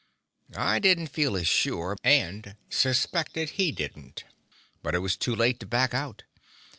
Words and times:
I 0.57 0.79
didn't 0.79 1.09
feel 1.09 1.37
as 1.37 1.45
sure, 1.47 1.95
and 2.03 2.55
suspected 2.71 3.51
he 3.51 3.71
didn't. 3.71 4.23
But 4.81 4.95
it 4.95 5.05
was 5.05 5.15
too 5.15 5.35
late 5.35 5.59
to 5.59 5.67
back 5.67 5.93
out. 5.93 6.23